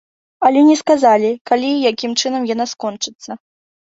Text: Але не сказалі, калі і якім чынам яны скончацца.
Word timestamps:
Але 0.47 0.61
не 0.69 0.77
сказалі, 0.79 1.29
калі 1.51 1.69
і 1.73 1.83
якім 1.91 2.11
чынам 2.23 2.47
яны 2.53 2.65
скончацца. 2.75 3.31